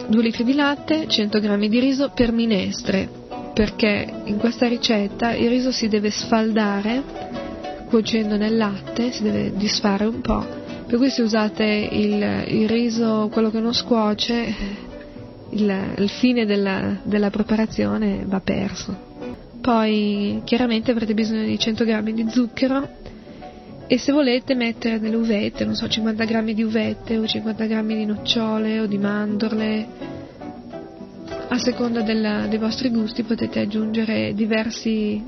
2 0.08 0.22
litri 0.22 0.44
di 0.44 0.54
latte, 0.54 1.08
100 1.08 1.40
g 1.40 1.68
di 1.68 1.80
riso 1.80 2.10
per 2.10 2.32
minestre, 2.32 3.10
perché 3.54 4.22
in 4.26 4.38
questa 4.38 4.68
ricetta 4.68 5.34
il 5.34 5.50
riso 5.50 5.72
si 5.72 5.88
deve 5.88 6.10
sfaldare 6.10 7.04
cuocendo 7.88 8.38
nel 8.38 8.58
latte, 8.58 9.12
si 9.12 9.22
deve 9.22 9.54
disfare 9.56 10.06
un 10.06 10.22
po' 10.22 10.62
Per 10.94 11.02
cui 11.02 11.10
se 11.10 11.24
usate 11.24 11.64
il, 11.64 12.46
il 12.50 12.70
riso, 12.70 13.28
quello 13.32 13.50
che 13.50 13.60
non 13.60 13.74
scuoce, 13.74 14.56
il, 15.50 15.94
il 15.98 16.08
fine 16.08 16.46
della, 16.46 17.00
della 17.02 17.32
preparazione 17.32 18.24
va 18.28 18.40
perso. 18.40 18.96
Poi 19.60 20.42
chiaramente 20.44 20.92
avrete 20.92 21.16
bisogno 21.16 21.46
di 21.46 21.58
100 21.58 21.84
g 21.84 22.00
di 22.12 22.30
zucchero 22.30 22.88
e 23.88 23.98
se 23.98 24.12
volete 24.12 24.54
mettere 24.54 25.00
delle 25.00 25.16
uvette, 25.16 25.66
non 25.66 25.74
so, 25.74 25.88
50 25.88 26.26
g 26.26 26.54
di 26.54 26.62
uvette 26.62 27.18
o 27.18 27.26
50 27.26 27.66
g 27.66 27.82
di 27.88 28.06
nocciole 28.06 28.80
o 28.80 28.86
di 28.86 29.00
mandorle, 29.00 29.88
a 31.48 31.58
seconda 31.58 32.04
della, 32.04 32.46
dei 32.46 32.60
vostri 32.60 32.92
gusti 32.92 33.24
potete 33.24 33.62
aggiungere 33.62 34.36
diversi, 34.36 35.24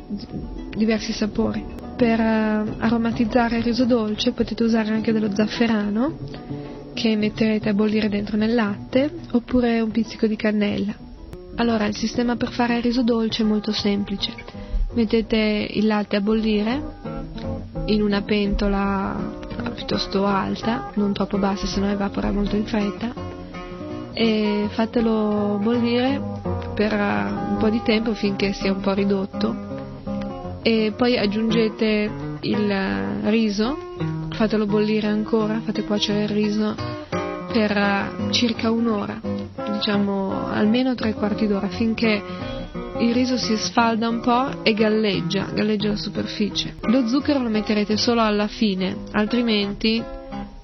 diversi 0.77 1.12
sapori. 1.12 1.84
Per 1.95 2.19
uh, 2.19 2.73
aromatizzare 2.79 3.57
il 3.57 3.63
riso 3.63 3.85
dolce 3.85 4.33
potete 4.33 4.63
usare 4.63 4.89
anche 4.91 5.13
dello 5.13 5.33
zafferano 5.33 6.17
che 6.93 7.15
metterete 7.15 7.69
a 7.69 7.73
bollire 7.73 8.09
dentro 8.09 8.35
nel 8.35 8.53
latte 8.53 9.09
oppure 9.31 9.79
un 9.79 9.91
pizzico 9.91 10.27
di 10.27 10.35
cannella. 10.35 10.93
Allora, 11.55 11.85
il 11.85 11.95
sistema 11.95 12.35
per 12.35 12.51
fare 12.51 12.77
il 12.77 12.83
riso 12.83 13.01
dolce 13.01 13.43
è 13.43 13.45
molto 13.45 13.71
semplice. 13.71 14.33
Mettete 14.93 15.67
il 15.71 15.87
latte 15.87 16.17
a 16.17 16.21
bollire 16.21 16.81
in 17.85 18.01
una 18.01 18.21
pentola 18.23 19.43
piuttosto 19.73 20.25
alta, 20.25 20.91
non 20.95 21.13
troppo 21.13 21.37
bassa, 21.37 21.65
se 21.65 21.79
no 21.79 21.89
evapora 21.89 22.31
molto 22.31 22.57
in 22.57 22.65
fretta, 22.65 23.13
e 24.11 24.67
fatelo 24.69 25.59
bollire 25.61 26.21
per 26.73 26.93
un 26.93 27.57
po' 27.57 27.69
di 27.69 27.81
tempo 27.83 28.13
finché 28.13 28.51
sia 28.51 28.71
un 28.71 28.81
po' 28.81 28.93
ridotto 28.93 29.75
e 30.67 30.93
poi 30.98 31.15
aggiungete 31.15 32.10
il 32.41 32.75
riso, 33.25 33.77
fatelo 34.31 34.65
bollire 34.65 35.05
ancora, 35.05 35.62
fate 35.63 35.84
cuocere 35.84 36.24
il 36.24 36.29
riso 36.29 36.75
per 37.53 38.29
circa 38.31 38.72
un'ora 38.72 39.22
diciamo 39.75 40.48
almeno 40.48 40.95
tre 40.95 41.13
quarti 41.13 41.45
d'ora 41.45 41.67
finché 41.67 42.22
il 43.00 43.13
riso 43.13 43.38
si 43.38 43.55
sfalda 43.57 44.07
un 44.07 44.22
po' 44.22 44.63
e 44.63 44.74
galleggia, 44.74 45.50
galleggia 45.53 45.89
la 45.89 45.95
superficie. 45.98 46.75
Lo 46.84 47.07
zucchero 47.07 47.43
lo 47.43 47.50
metterete 47.50 47.98
solo 47.98 48.22
alla 48.22 48.48
fine, 48.48 48.95
altrimenti 49.12 50.01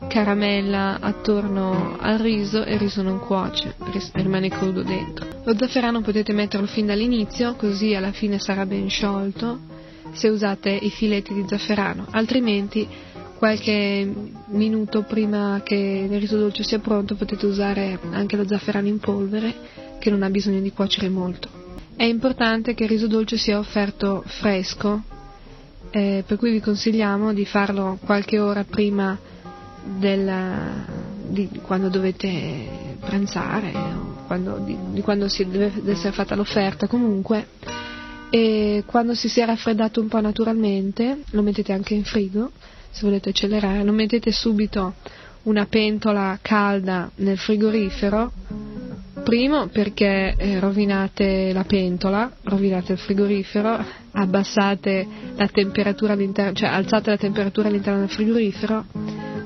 caramella 0.07 0.97
attorno 0.99 1.97
al 1.99 2.17
riso 2.19 2.63
e 2.63 2.73
il 2.73 2.79
riso 2.79 3.01
non 3.01 3.19
cuoce, 3.19 3.75
rimane 4.13 4.49
crudo 4.49 4.81
dentro. 4.81 5.27
Lo 5.43 5.55
zafferano 5.57 6.01
potete 6.01 6.33
metterlo 6.33 6.67
fin 6.67 6.85
dall'inizio, 6.85 7.55
così 7.55 7.93
alla 7.93 8.11
fine 8.11 8.39
sarà 8.39 8.65
ben 8.65 8.89
sciolto 8.89 9.70
se 10.13 10.27
usate 10.29 10.69
i 10.69 10.89
filetti 10.89 11.33
di 11.33 11.45
zafferano, 11.47 12.07
altrimenti 12.11 12.87
qualche 13.37 14.07
minuto 14.49 15.01
prima 15.01 15.61
che 15.63 16.07
il 16.09 16.19
riso 16.19 16.37
dolce 16.37 16.63
sia 16.63 16.77
pronto 16.79 17.15
potete 17.15 17.45
usare 17.47 17.97
anche 18.11 18.35
lo 18.37 18.45
zafferano 18.47 18.87
in 18.87 18.99
polvere 18.99 19.53
che 19.99 20.09
non 20.11 20.21
ha 20.23 20.29
bisogno 20.29 20.59
di 20.59 20.71
cuocere 20.71 21.09
molto. 21.09 21.49
È 21.95 22.03
importante 22.03 22.73
che 22.73 22.83
il 22.83 22.89
riso 22.89 23.07
dolce 23.07 23.37
sia 23.37 23.57
offerto 23.59 24.23
fresco, 24.25 25.01
eh, 25.91 26.23
per 26.25 26.37
cui 26.37 26.51
vi 26.51 26.59
consigliamo 26.59 27.33
di 27.33 27.45
farlo 27.45 27.97
qualche 28.03 28.39
ora 28.39 28.63
prima 28.63 29.17
della, 29.83 30.85
di 31.27 31.49
quando 31.61 31.89
dovete 31.89 32.95
pranzare 32.99 33.71
o 33.75 34.23
quando, 34.27 34.57
di, 34.63 34.77
di, 34.91 35.01
quando 35.01 35.27
si 35.27 35.47
deve 35.47 35.71
essere 35.91 36.13
fatta 36.13 36.35
l'offerta 36.35 36.87
comunque 36.87 37.47
e 38.31 38.83
quando 38.87 39.13
si 39.13 39.27
sia 39.27 39.45
raffreddato 39.45 39.99
un 39.99 40.07
po' 40.07 40.21
naturalmente 40.21 41.19
lo 41.31 41.41
mettete 41.41 41.73
anche 41.73 41.93
in 41.93 42.05
frigo 42.05 42.51
se 42.89 43.05
volete 43.05 43.29
accelerare, 43.29 43.83
non 43.83 43.95
mettete 43.95 44.31
subito 44.31 44.95
una 45.43 45.65
pentola 45.65 46.37
calda 46.41 47.09
nel 47.15 47.37
frigorifero, 47.37 48.31
primo 49.23 49.67
perché 49.67 50.35
eh, 50.37 50.59
rovinate 50.59 51.51
la 51.53 51.63
pentola, 51.63 52.31
rovinate 52.43 52.93
il 52.93 52.97
frigorifero, 52.97 53.83
abbassate 54.11 55.07
la 55.35 55.47
temperatura 55.47 56.13
all'interno, 56.13 56.53
cioè 56.53 56.69
alzate 56.69 57.09
la 57.11 57.17
temperatura 57.17 57.69
all'interno 57.69 57.99
del 57.99 58.09
frigorifero, 58.09 58.85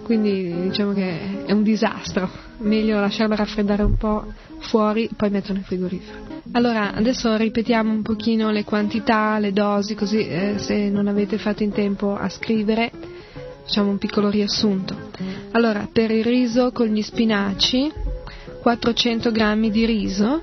quindi 0.03 0.53
diciamo 0.61 0.93
che 0.93 1.45
è 1.45 1.51
un 1.51 1.63
disastro, 1.63 2.29
meglio 2.59 2.99
lasciarlo 2.99 3.35
raffreddare 3.35 3.83
un 3.83 3.95
po' 3.95 4.33
fuori, 4.59 5.09
poi 5.15 5.29
metterlo 5.29 5.55
nel 5.55 5.65
frigorifero. 5.65 6.34
Allora, 6.51 6.93
adesso 6.93 7.35
ripetiamo 7.35 7.91
un 7.91 8.01
pochino 8.01 8.51
le 8.51 8.63
quantità, 8.63 9.39
le 9.39 9.51
dosi, 9.51 9.95
così 9.95 10.27
eh, 10.27 10.55
se 10.57 10.89
non 10.89 11.07
avete 11.07 11.37
fatto 11.37 11.63
in 11.63 11.71
tempo 11.71 12.15
a 12.15 12.29
scrivere 12.29 12.91
facciamo 13.65 13.89
un 13.89 13.97
piccolo 13.97 14.29
riassunto. 14.29 14.95
Allora, 15.51 15.89
per 15.91 16.11
il 16.11 16.23
riso 16.23 16.71
con 16.71 16.85
gli 16.87 17.01
spinaci, 17.01 17.91
400 18.61 19.31
g 19.31 19.69
di 19.69 19.85
riso, 19.85 20.41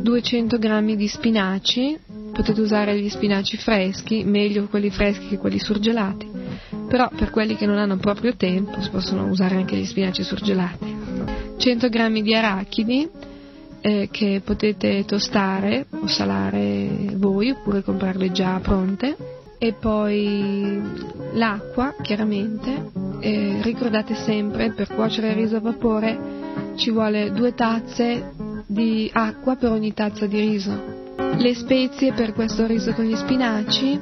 200 0.00 0.58
g 0.58 0.94
di 0.94 1.06
spinaci, 1.06 1.98
potete 2.32 2.60
usare 2.60 2.98
gli 2.98 3.08
spinaci 3.10 3.58
freschi, 3.58 4.24
meglio 4.24 4.66
quelli 4.68 4.90
freschi 4.90 5.28
che 5.28 5.38
quelli 5.38 5.58
surgelati, 5.58 6.28
però 6.88 7.10
per 7.14 7.30
quelli 7.30 7.56
che 7.56 7.66
non 7.66 7.76
hanno 7.76 7.98
proprio 7.98 8.34
tempo 8.36 8.80
si 8.80 8.88
possono 8.88 9.28
usare 9.28 9.56
anche 9.56 9.76
gli 9.76 9.84
spinaci 9.84 10.22
surgelati. 10.22 11.02
100 11.58 11.88
g 11.88 12.22
di 12.22 12.34
arachidi 12.34 13.08
eh, 13.86 14.08
che 14.10 14.40
potete 14.42 15.04
tostare 15.04 15.84
o 15.90 16.06
salare 16.06 16.88
voi 17.16 17.50
oppure 17.50 17.82
comprarle 17.82 18.32
già 18.32 18.58
pronte. 18.62 19.14
E 19.58 19.74
poi 19.74 20.80
l'acqua 21.34 21.94
chiaramente. 22.00 22.90
Eh, 23.20 23.60
ricordate 23.62 24.14
sempre 24.14 24.72
per 24.72 24.88
cuocere 24.88 25.28
il 25.28 25.34
riso 25.34 25.56
a 25.56 25.60
vapore 25.60 26.18
ci 26.76 26.90
vuole 26.90 27.30
due 27.32 27.54
tazze 27.54 28.32
di 28.66 29.10
acqua 29.12 29.56
per 29.56 29.70
ogni 29.70 29.92
tazza 29.92 30.26
di 30.26 30.40
riso. 30.40 31.02
Le 31.36 31.54
spezie 31.54 32.12
per 32.14 32.32
questo 32.32 32.66
riso 32.66 32.92
con 32.92 33.04
gli 33.04 33.16
spinaci 33.16 34.00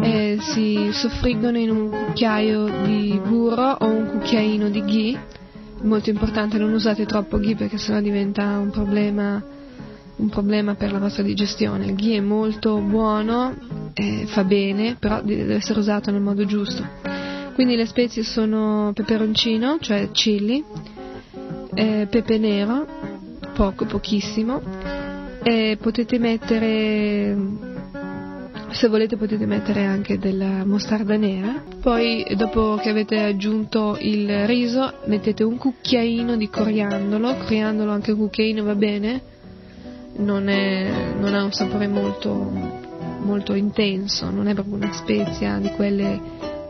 eh, 0.00 0.38
si 0.40 0.88
soffriggono 0.92 1.56
in 1.58 1.70
un 1.70 1.90
cucchiaio 1.90 2.64
di 2.84 3.20
burro 3.24 3.76
o 3.78 3.86
un 3.86 4.06
cucchiaino 4.10 4.68
di 4.68 4.82
ghee 4.82 5.18
molto 5.84 6.10
importante 6.10 6.58
non 6.58 6.72
usate 6.72 7.06
troppo 7.06 7.38
ghee 7.38 7.54
perché 7.54 7.78
sennò 7.78 8.00
diventa 8.00 8.58
un 8.58 8.70
problema 8.70 9.42
un 10.16 10.28
problema 10.28 10.74
per 10.74 10.92
la 10.92 10.98
vostra 10.98 11.22
digestione. 11.22 11.86
Il 11.86 11.94
ghee 11.94 12.18
è 12.18 12.20
molto 12.20 12.78
buono, 12.78 13.54
eh, 13.94 14.24
fa 14.26 14.44
bene, 14.44 14.96
però 14.98 15.20
deve 15.22 15.54
essere 15.54 15.80
usato 15.80 16.10
nel 16.10 16.20
modo 16.20 16.44
giusto. 16.44 16.86
Quindi 17.54 17.76
le 17.76 17.86
spezie 17.86 18.22
sono 18.22 18.92
peperoncino, 18.94 19.78
cioè 19.80 20.10
chili, 20.12 20.62
eh, 21.74 22.06
pepe 22.08 22.38
nero, 22.38 22.86
poco, 23.54 23.86
pochissimo, 23.86 24.60
e 25.42 25.76
potete 25.80 26.18
mettere, 26.18 27.36
se 28.74 28.88
volete 28.88 29.16
potete 29.16 29.46
mettere 29.46 29.84
anche 29.84 30.18
della 30.18 30.64
mostarda 30.64 31.16
nera, 31.16 31.62
poi 31.80 32.26
dopo 32.36 32.76
che 32.76 32.88
avete 32.88 33.20
aggiunto 33.20 33.96
il 34.00 34.46
riso 34.46 34.94
mettete 35.04 35.44
un 35.44 35.56
cucchiaino 35.56 36.36
di 36.36 36.48
coriandolo, 36.48 37.36
coriandolo 37.36 37.92
anche 37.92 38.10
un 38.10 38.18
cucchiaino 38.18 38.64
va 38.64 38.74
bene, 38.74 39.22
non, 40.16 40.48
è, 40.48 41.14
non 41.18 41.34
ha 41.34 41.44
un 41.44 41.52
sapore 41.52 41.86
molto, 41.86 42.32
molto 43.20 43.54
intenso, 43.54 44.30
non 44.30 44.48
è 44.48 44.54
proprio 44.54 44.74
una 44.74 44.92
spezia 44.92 45.58
di 45.58 45.70
quelle 45.70 46.20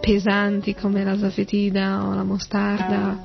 pesanti 0.00 0.75
come 0.75 1.04
la 1.04 1.16
zafetida 1.16 2.06
o 2.06 2.14
la 2.14 2.25
mostarda 2.25 3.20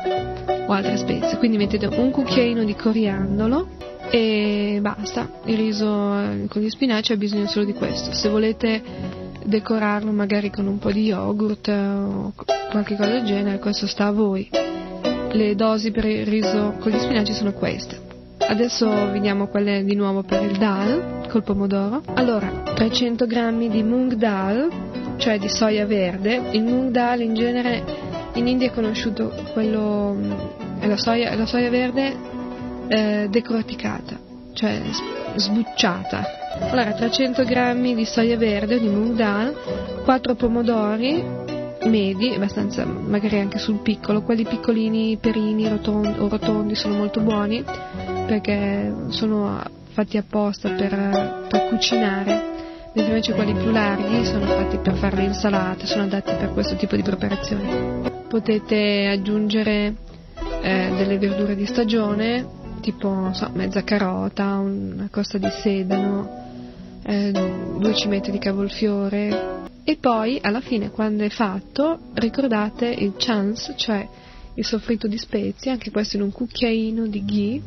o 0.67 0.71
altre 0.71 0.95
spezie. 0.95 1.38
Quindi 1.38 1.57
mettete 1.57 1.88
un 1.88 2.12
cucchiaino 2.12 2.63
di 2.63 2.75
coriandolo 2.75 3.67
e 4.10 4.80
basta. 4.82 5.30
Il 5.46 5.58
riso 5.58 5.86
eh, 6.20 6.48
con 6.50 6.62
gli 6.62 6.70
spinaci 6.70 7.13
ha 7.13 7.18
bisogno 7.18 7.48
solo 7.48 7.66
di 7.66 7.74
questo. 7.74 8.13
Se 8.13 8.30
volete 8.30 8.82
decorarlo 9.44 10.12
magari 10.12 10.50
con 10.50 10.68
un 10.68 10.80
po' 10.80 10.92
di 10.92 11.06
yogurt 11.06 11.68
o 11.68 12.34
qualche 12.70 12.96
cosa 12.96 13.10
del 13.10 13.24
genere, 13.24 13.60
questo 13.60 13.88
sta 13.88 14.08
a 14.08 14.12
voi. 14.12 14.50
Le 15.32 15.56
dosi 15.56 15.92
per 15.92 16.06
il 16.06 16.25
riso 16.25 16.75
con 16.80 16.92
gli 16.92 17.00
spinaci 17.00 17.34
sono 17.34 17.54
queste. 17.54 18.08
Adesso 18.38 19.12
vediamo 19.12 19.48
quelle 19.48 19.84
di 19.84 19.96
nuovo 19.96 20.24
per 20.24 20.42
il 20.42 20.58
dal 20.58 21.28
col 21.30 21.44
pomodoro. 21.44 22.01
Allora, 22.16 22.63
300 22.74 23.28
g 23.28 23.68
di 23.70 23.84
mung 23.84 24.13
dal, 24.16 24.68
cioè 25.18 25.38
di 25.38 25.50
soia 25.50 25.86
verde. 25.86 26.50
Il 26.51 26.63
mung 26.63 26.89
dal 26.89 27.22
in 27.22 27.36
genere 27.36 27.84
in 28.34 28.48
India 28.48 28.68
è 28.68 28.72
conosciuto 28.72 29.32
quello 29.54 30.18
è 30.80 30.88
la 30.88 30.98
soia, 30.98 31.36
la 31.36 31.46
soia 31.46 31.70
verde 31.70 32.38
eh, 32.89 33.27
decorticata, 33.29 34.19
cioè 34.53 34.81
sbucciata. 35.36 36.38
Allora, 36.72 36.91
300 36.91 37.43
g 37.43 37.93
di 37.93 38.05
soia 38.05 38.36
verde 38.36 38.79
di 38.79 38.88
mung 38.88 39.15
dal, 39.15 39.55
4 40.03 40.36
pomodori 40.36 41.24
medi, 41.86 42.34
abbastanza 42.34 42.86
magari 42.86 43.39
anche 43.39 43.58
sul 43.58 43.79
piccolo, 43.81 44.22
quelli 44.24 44.43
piccolini, 44.43 45.17
perini 45.17 45.69
rotondi, 45.69 46.19
o 46.19 46.27
rotondi 46.27 46.75
sono 46.75 46.96
molto 46.96 47.22
buoni 47.22 47.63
perché 48.25 48.93
sono 49.10 49.63
fatti 49.91 50.17
apposta 50.17 50.69
per, 50.69 51.46
per 51.48 51.67
cucinare, 51.69 52.41
mentre 52.93 53.13
invece 53.13 53.34
quelli 53.34 53.53
più 53.53 53.72
larghi 53.72 54.25
sono 54.25 54.46
fatti 54.46 54.77
per 54.77 54.96
fare 54.96 55.15
le 55.17 55.24
insalate, 55.24 55.86
sono 55.86 56.03
adatti 56.03 56.34
per 56.34 56.51
questo 56.53 56.75
tipo 56.75 56.96
di 56.96 57.03
preparazione. 57.03 58.17
potete 58.27 59.08
aggiungere 59.08 59.96
eh, 60.62 60.93
delle 60.96 61.17
verdure 61.17 61.55
di 61.55 61.65
stagione, 61.65 62.59
tipo 62.79 63.31
so, 63.33 63.50
mezza 63.53 63.83
carota, 63.83 64.57
una 64.57 65.07
costa 65.12 65.38
di 65.38 65.50
sedano, 65.62 66.48
eh, 67.03 67.31
due 67.31 67.93
cimette 67.93 68.31
di 68.31 68.39
cavolfiore. 68.39 69.67
E 69.83 69.98
poi 69.98 70.39
alla 70.41 70.62
fine 70.62 70.91
quando 70.91 71.24
è 71.24 71.29
fatto 71.29 72.00
ricordate 72.13 72.88
il 72.88 73.13
chance, 73.17 73.74
cioè 73.75 74.07
il 74.53 74.65
soffritto 74.65 75.07
di 75.07 75.17
spezie, 75.17 75.71
anche 75.71 75.89
questo 75.89 76.17
in 76.17 76.24
un 76.24 76.31
cucchiaino 76.31 77.07
di 77.07 77.25
ghee, 77.25 77.62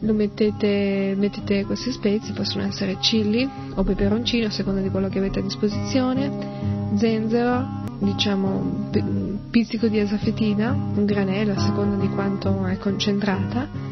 lo 0.00 0.12
mettete, 0.12 1.14
mettete 1.16 1.64
queste 1.64 1.92
spezie, 1.92 2.34
possono 2.34 2.64
essere 2.64 2.98
chili 2.98 3.48
o 3.74 3.82
peperoncino 3.82 4.46
a 4.46 4.50
seconda 4.50 4.80
di 4.80 4.90
quello 4.90 5.08
che 5.08 5.18
avete 5.18 5.38
a 5.38 5.42
disposizione, 5.42 6.30
zenzero, 6.96 7.84
diciamo 7.98 8.48
un 8.48 9.38
pizzico 9.48 9.86
di 9.86 9.98
esafetina, 9.98 10.72
un 10.72 11.04
granello 11.04 11.52
a 11.52 11.60
seconda 11.60 11.96
di 11.96 12.08
quanto 12.08 12.66
è 12.66 12.76
concentrata 12.78 13.91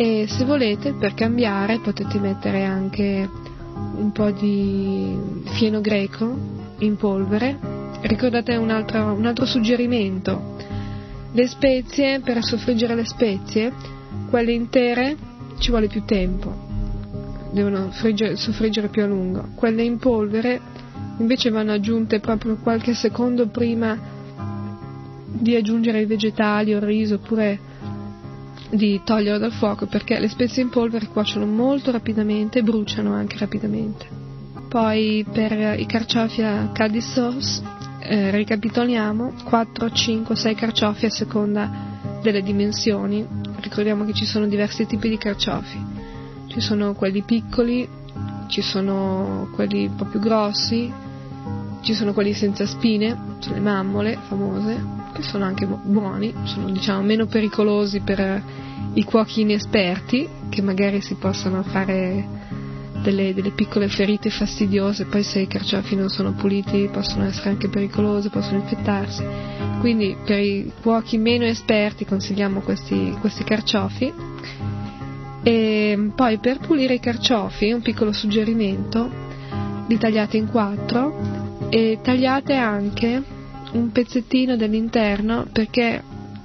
e 0.00 0.26
se 0.28 0.44
volete 0.44 0.92
per 0.92 1.12
cambiare 1.14 1.80
potete 1.80 2.20
mettere 2.20 2.62
anche 2.62 3.28
un 3.96 4.12
po' 4.12 4.30
di 4.30 5.18
fieno 5.46 5.80
greco 5.80 6.36
in 6.78 6.94
polvere. 6.96 7.58
Ricordate 8.02 8.54
un 8.54 8.70
altro, 8.70 9.12
un 9.12 9.26
altro 9.26 9.44
suggerimento, 9.44 10.54
le 11.32 11.48
spezie, 11.48 12.20
per 12.20 12.44
soffriggere 12.44 12.94
le 12.94 13.04
spezie, 13.04 13.72
quelle 14.30 14.52
intere 14.52 15.16
ci 15.58 15.70
vuole 15.70 15.88
più 15.88 16.04
tempo, 16.04 16.54
devono 17.50 17.90
friggere, 17.90 18.36
soffriggere 18.36 18.86
più 18.86 19.02
a 19.02 19.06
lungo, 19.06 19.48
quelle 19.56 19.82
in 19.82 19.98
polvere 19.98 20.60
invece 21.18 21.50
vanno 21.50 21.72
aggiunte 21.72 22.20
proprio 22.20 22.56
qualche 22.62 22.94
secondo 22.94 23.48
prima 23.48 23.98
di 25.26 25.56
aggiungere 25.56 26.02
i 26.02 26.06
vegetali 26.06 26.72
o 26.72 26.76
il 26.76 26.84
riso 26.84 27.16
oppure 27.16 27.66
di 28.70 29.00
toglierlo 29.04 29.38
dal 29.38 29.52
fuoco 29.52 29.86
perché 29.86 30.18
le 30.18 30.28
spezie 30.28 30.62
in 30.62 30.68
polvere 30.68 31.06
cuociono 31.06 31.46
molto 31.46 31.90
rapidamente 31.90 32.58
e 32.58 32.62
bruciano 32.62 33.12
anche 33.14 33.38
rapidamente. 33.38 34.06
Poi 34.68 35.24
per 35.30 35.78
i 35.78 35.86
carciofi 35.86 36.42
a 36.42 36.70
caldi 36.72 37.00
sauce 37.00 37.62
eh, 38.00 38.30
ricapitoliamo 38.30 39.32
4, 39.44 39.90
5, 39.90 40.36
6 40.36 40.54
carciofi 40.54 41.06
a 41.06 41.10
seconda 41.10 41.70
delle 42.22 42.42
dimensioni. 42.42 43.26
Ricordiamo 43.60 44.04
che 44.04 44.12
ci 44.12 44.26
sono 44.26 44.46
diversi 44.46 44.86
tipi 44.86 45.08
di 45.08 45.18
carciofi. 45.18 45.78
Ci 46.48 46.60
sono 46.60 46.94
quelli 46.94 47.22
piccoli, 47.22 47.88
ci 48.48 48.62
sono 48.62 49.48
quelli 49.54 49.86
un 49.86 49.94
po' 49.94 50.04
più 50.04 50.20
grossi, 50.20 50.92
ci 51.80 51.94
sono 51.94 52.12
quelli 52.12 52.32
senza 52.32 52.66
spine, 52.66 53.16
sono 53.38 53.54
le 53.54 53.60
mammole 53.60 54.18
famose, 54.28 54.97
sono 55.22 55.44
anche 55.44 55.66
buoni, 55.66 56.34
sono 56.44 56.70
diciamo 56.70 57.02
meno 57.02 57.26
pericolosi 57.26 58.00
per 58.00 58.42
i 58.94 59.04
cuochi 59.04 59.42
inesperti 59.42 60.28
che 60.48 60.62
magari 60.62 61.00
si 61.00 61.14
possono 61.14 61.62
fare 61.62 62.26
delle, 63.02 63.32
delle, 63.32 63.50
piccole 63.50 63.88
ferite 63.88 64.30
fastidiose, 64.30 65.06
poi 65.06 65.22
se 65.22 65.40
i 65.40 65.46
carciofi 65.46 65.94
non 65.94 66.08
sono 66.08 66.32
puliti 66.32 66.88
possono 66.92 67.24
essere 67.24 67.50
anche 67.50 67.68
pericolosi, 67.68 68.28
possono 68.28 68.58
infettarsi. 68.58 69.24
Quindi 69.80 70.16
per 70.24 70.40
i 70.40 70.72
cuochi 70.82 71.18
meno 71.18 71.44
esperti 71.44 72.04
consigliamo 72.04 72.60
questi, 72.60 73.16
questi 73.20 73.44
carciofi. 73.44 74.12
E 75.42 76.10
poi 76.14 76.38
per 76.38 76.58
pulire 76.58 76.94
i 76.94 77.00
carciofi, 77.00 77.70
un 77.70 77.80
piccolo 77.80 78.12
suggerimento, 78.12 79.08
li 79.86 79.96
tagliate 79.96 80.36
in 80.36 80.48
quattro 80.48 81.68
e 81.70 82.00
tagliate 82.02 82.54
anche 82.54 83.36
un 83.72 83.90
pezzettino 83.90 84.56
dell'interno 84.56 85.46
perché 85.52 86.02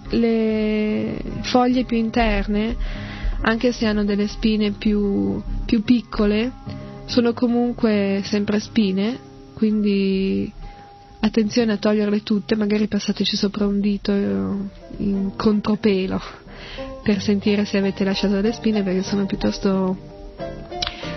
le 0.10 1.22
foglie 1.42 1.86
più 1.86 1.98
interne, 1.98 2.76
anche 3.42 3.72
se 3.72 3.86
hanno 3.86 4.04
delle 4.04 4.28
spine 4.28 4.72
più, 4.72 5.42
più 5.66 5.84
piccole, 5.84 6.52
sono 7.06 7.34
comunque 7.34 8.22
sempre 8.24 8.60
spine, 8.60 9.18
quindi 9.54 10.52
attenzione 11.20 11.74
a 11.74 11.78
toglierle 11.78 12.22
tutte, 12.24 12.56
magari 12.56 12.88
passateci 12.88 13.36
sopra 13.36 13.66
un 13.66 13.80
dito 13.80 14.12
in 14.12 15.32
contropelo 15.36 16.22
per 17.04 17.22
sentire 17.22 17.66
se 17.66 17.78
avete 17.78 18.04
lasciato 18.04 18.36
delle 18.36 18.54
spine 18.54 18.84
perché 18.84 19.04
sono 19.04 19.26
piuttosto 19.26 19.98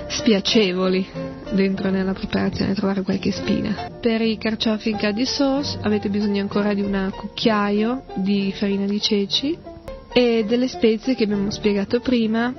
spiacevoli 0.08 1.25
dentro 1.52 1.90
nella 1.90 2.12
preparazione 2.12 2.74
trovare 2.74 3.02
qualche 3.02 3.30
spina. 3.30 3.90
Per 4.00 4.20
i 4.20 4.38
carciofi 4.38 4.90
in 4.90 4.96
caddy 4.96 5.24
sauce 5.24 5.78
avete 5.82 6.08
bisogno 6.08 6.40
ancora 6.40 6.74
di 6.74 6.82
un 6.82 7.10
cucchiaio 7.14 8.04
di 8.16 8.52
farina 8.56 8.86
di 8.86 9.00
ceci 9.00 9.56
e 10.12 10.44
delle 10.46 10.68
spezie 10.68 11.14
che 11.14 11.24
abbiamo 11.24 11.50
spiegato 11.50 12.00
prima, 12.00 12.52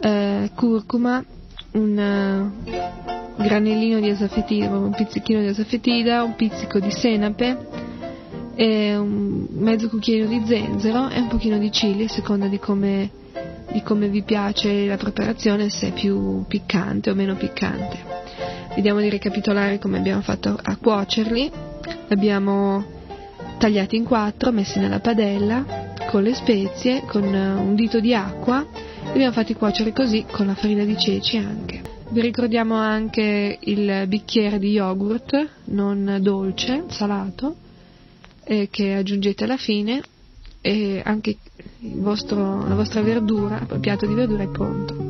eh, 0.00 0.50
curcuma, 0.54 1.24
un 1.72 2.52
uh, 2.64 3.42
granellino 3.42 4.00
di 4.00 4.08
esafetida, 4.08 4.68
un 4.76 4.90
pizzichino 4.90 5.40
di 5.40 5.46
esafetida, 5.46 6.22
un 6.22 6.34
pizzico 6.34 6.78
di 6.78 6.90
senape, 6.90 7.56
un 8.58 9.46
mezzo 9.50 9.88
cucchiaino 9.88 10.26
di 10.26 10.42
zenzero 10.44 11.08
e 11.08 11.20
un 11.20 11.28
pochino 11.28 11.58
di 11.58 11.70
chili 11.70 12.04
a 12.04 12.08
seconda 12.08 12.48
di 12.48 12.58
come 12.58 13.10
di 13.72 13.82
come 13.82 14.08
vi 14.08 14.22
piace 14.22 14.86
la 14.86 14.96
preparazione, 14.96 15.70
se 15.70 15.88
è 15.88 15.92
più 15.92 16.44
piccante 16.46 17.10
o 17.10 17.14
meno 17.14 17.34
piccante. 17.34 17.98
Vediamo 18.74 19.00
di 19.00 19.08
ricapitolare 19.08 19.78
come 19.78 19.98
abbiamo 19.98 20.22
fatto 20.22 20.58
a 20.60 20.76
cuocerli. 20.76 21.50
Abbiamo 22.08 22.84
tagliati 23.58 23.96
in 23.96 24.04
quattro, 24.04 24.52
messi 24.52 24.78
nella 24.78 25.00
padella 25.00 25.86
con 26.08 26.22
le 26.22 26.32
spezie, 26.32 27.02
con 27.06 27.24
un 27.24 27.74
dito 27.74 28.00
di 28.00 28.14
acqua 28.14 28.66
e 29.04 29.10
abbiamo 29.10 29.32
fatti 29.32 29.54
cuocere 29.54 29.92
così 29.92 30.24
con 30.30 30.46
la 30.46 30.54
farina 30.54 30.84
di 30.84 30.96
ceci 30.96 31.36
anche. 31.36 31.82
Vi 32.10 32.20
ricordiamo 32.22 32.76
anche 32.76 33.58
il 33.60 34.04
bicchiere 34.06 34.58
di 34.58 34.70
yogurt 34.70 35.48
non 35.64 36.18
dolce, 36.22 36.84
salato, 36.88 37.56
eh, 38.44 38.68
che 38.70 38.94
aggiungete 38.94 39.44
alla 39.44 39.58
fine 39.58 40.00
e 40.60 41.00
anche 41.04 41.36
vostro, 41.80 42.66
la 42.66 42.74
vostra 42.74 43.00
verdura, 43.02 43.66
il 43.70 43.80
piatto 43.80 44.06
di 44.06 44.14
verdura 44.14 44.42
è 44.42 44.48
pronto. 44.48 45.08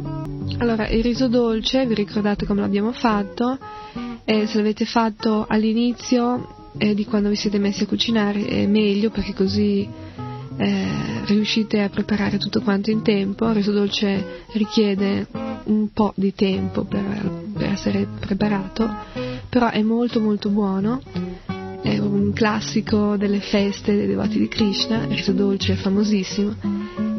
Allora, 0.58 0.88
il 0.88 1.02
riso 1.02 1.28
dolce, 1.28 1.87
vi 1.87 1.94
ricordate 1.94 2.46
come 2.46 2.61
l'abbiamo 2.61 2.92
fatto? 2.92 3.58
Eh, 4.24 4.46
se 4.46 4.56
l'avete 4.56 4.84
fatto 4.84 5.46
all'inizio 5.48 6.70
eh, 6.76 6.94
di 6.94 7.04
quando 7.04 7.28
vi 7.28 7.37
siete 7.37 7.58
messi 7.58 7.84
a 7.84 7.87
cucinare 7.87 8.46
è 8.46 8.66
meglio 8.66 9.11
perché 9.11 9.32
così 9.32 9.88
eh, 10.56 11.24
riuscite 11.26 11.80
a 11.80 11.88
preparare 11.88 12.38
tutto 12.38 12.61
quanto 12.61 12.90
in 12.90 13.02
tempo. 13.02 13.48
Il 13.48 13.54
riso 13.54 13.72
dolce 13.72 14.44
richiede 14.52 15.26
un 15.64 15.92
po' 15.92 16.12
di 16.14 16.34
tempo 16.34 16.84
per, 16.84 17.42
per 17.54 17.70
essere 17.70 18.06
preparato, 18.18 18.88
però 19.48 19.70
è 19.70 19.82
molto 19.82 20.20
molto 20.20 20.50
buono 20.50 21.00
è 21.83 21.99
un 21.99 22.33
classico 22.33 23.17
delle 23.17 23.41
feste 23.41 23.95
dei 23.95 24.07
devoti 24.07 24.38
di 24.38 24.49
Krishna, 24.49 25.05
il 25.05 25.17
riso 25.17 25.33
dolce 25.33 25.75
è 25.75 25.77
famosissimo. 25.77 26.57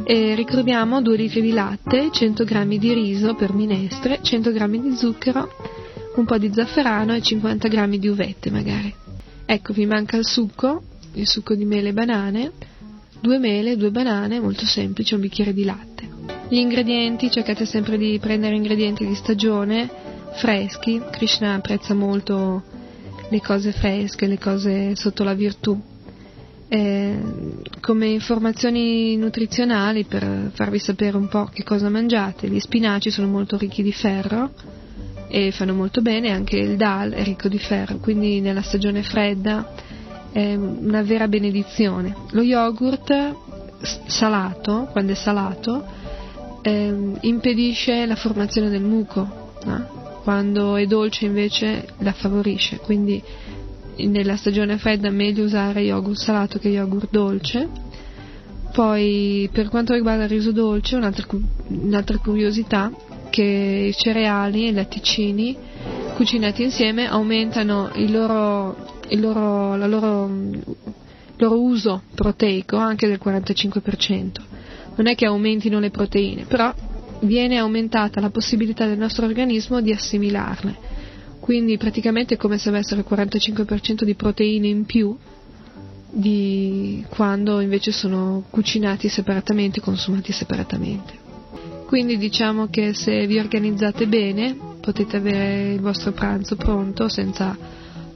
E 0.04 0.36
ricordiamo 0.36 1.02
2 1.02 1.18
litri 1.18 1.42
di 1.42 1.52
latte, 1.52 2.10
100 2.12 2.44
g 2.44 2.78
di 2.78 2.94
riso 2.94 3.36
per 3.36 3.54
minestre, 3.54 4.20
100 4.22 4.52
g 4.52 4.80
di 4.80 4.96
zucchero, 4.96 5.50
un 6.16 6.26
po' 6.26 6.38
di 6.38 6.52
zafferano 6.52 7.14
e 7.14 7.22
50 7.22 7.68
g 7.68 7.98
di 7.98 8.08
uvette 8.08 8.50
magari. 8.50 8.94
Ecco, 9.46 9.74
vi 9.74 9.86
manca 9.86 10.18
il 10.18 10.26
succo, 10.26 10.82
il 11.14 11.28
succo 11.28 11.56
di 11.56 11.66
mele 11.66 11.90
e 11.90 11.94
banane, 11.94 12.52
due 13.22 13.38
mele, 13.38 13.78
due 13.78 13.92
banane, 13.92 14.40
molto 14.40 14.66
semplice, 14.66 15.16
un 15.16 15.22
bicchiere 15.22 15.54
di 15.54 15.64
latte. 15.64 16.08
Gli 16.50 16.58
ingredienti, 16.58 17.32
cercate 17.32 17.66
sempre 17.66 17.98
di 17.98 18.18
prendere 18.20 18.56
ingredienti 18.56 19.06
di 19.06 19.16
stagione, 19.16 19.90
freschi, 20.34 21.02
Krishna 21.12 21.54
apprezza 21.54 21.94
molto 21.94 22.64
le 23.30 23.42
cose 23.42 23.72
fresche, 23.72 24.28
le 24.28 24.38
cose 24.38 24.96
sotto 24.96 25.24
la 25.24 25.34
virtù. 25.34 25.80
Eh, 26.72 27.20
come 27.82 28.08
informazioni 28.08 29.18
nutrizionali 29.18 30.04
per 30.04 30.52
farvi 30.54 30.78
sapere 30.78 31.18
un 31.18 31.28
po' 31.28 31.46
che 31.46 31.64
cosa 31.64 31.90
mangiate, 31.90 32.48
gli 32.48 32.60
spinaci 32.60 33.10
sono 33.10 33.28
molto 33.28 33.58
ricchi 33.58 33.82
di 33.82 33.92
ferro 33.92 34.52
e 35.28 35.52
fanno 35.52 35.74
molto 35.74 36.02
bene, 36.02 36.32
anche 36.32 36.58
il 36.58 36.76
dal 36.76 37.12
è 37.12 37.24
ricco 37.24 37.48
di 37.48 37.60
ferro, 37.60 37.98
quindi 37.98 38.40
nella 38.40 38.62
stagione 38.62 39.02
fredda 39.04 39.74
è 40.32 40.56
una 40.56 41.02
vera 41.02 41.28
benedizione. 41.28 42.16
Lo 42.32 42.42
yogurt 42.42 43.36
salato, 43.82 44.90
quando 44.92 45.12
è 45.14 45.16
salato, 45.16 45.86
eh, 46.62 46.94
impedisce 47.22 48.06
la 48.06 48.16
formazione 48.16 48.70
del 48.70 48.84
muco. 48.84 49.52
No? 49.64 49.99
Quando 50.30 50.76
è 50.76 50.86
dolce 50.86 51.26
invece 51.26 51.88
la 52.02 52.14
favorisce, 52.14 52.78
quindi 52.78 53.20
nella 53.96 54.36
stagione 54.36 54.78
fredda 54.78 55.08
è 55.08 55.12
meglio 55.12 55.44
usare 55.44 55.82
yogurt 55.82 56.20
salato 56.20 56.60
che 56.60 56.70
yogurt 56.70 57.08
dolce. 57.10 57.68
Poi 58.72 59.50
per 59.52 59.70
quanto 59.70 59.96
riguarda 59.96 60.26
il 60.26 60.30
riso 60.30 60.52
dolce, 60.52 60.98
un'altra, 60.98 61.26
un'altra 61.70 62.20
curiosità 62.20 62.92
che 63.32 63.88
i 63.90 63.96
cereali 64.00 64.66
e 64.66 64.70
i 64.70 64.74
latticini 64.74 65.58
cucinati 66.14 66.62
insieme 66.62 67.08
aumentano 67.08 67.90
il 67.96 68.12
loro, 68.12 68.76
il 69.08 69.20
loro, 69.20 69.76
loro 69.78 70.30
loro 71.38 71.60
uso 71.60 72.04
proteico 72.14 72.78
anche 72.78 73.08
del 73.08 73.20
45%. 73.20 74.32
Non 74.94 75.08
è 75.08 75.16
che 75.16 75.26
aumentino 75.26 75.80
le 75.80 75.90
proteine, 75.90 76.46
però 76.46 76.72
viene 77.22 77.58
aumentata 77.58 78.22
la 78.22 78.30
possibilità 78.30 78.86
del 78.86 78.98
nostro 78.98 79.26
organismo 79.26 79.82
di 79.82 79.92
assimilarle. 79.92 80.98
Quindi 81.40 81.78
praticamente 81.78 82.36
è 82.36 82.38
come 82.38 82.58
se 82.58 82.70
avessero 82.70 83.02
il 83.02 83.08
45% 83.10 84.04
di 84.04 84.16
proteine 84.16 84.68
in 84.68 84.86
più 84.86 85.18
di 86.12 87.04
quando 87.10 87.60
invece 87.60 87.92
sono 87.92 88.44
cucinati 88.50 89.08
separatamente, 89.10 89.80
consumati 89.82 90.32
separatamente. 90.32 91.28
Quindi 91.86 92.18
diciamo 92.18 92.68
che 92.68 92.94
se 92.94 93.26
vi 93.26 93.40
organizzate 93.40 94.08
bene 94.08 94.56
potete 94.80 95.18
avere 95.18 95.74
il 95.74 95.80
vostro 95.80 96.12
pranzo 96.12 96.56
pronto 96.56 97.10
senza 97.10 97.58